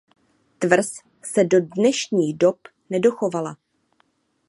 [0.59, 2.57] Tvrz se do dnešních dob
[2.89, 3.57] nedochovala.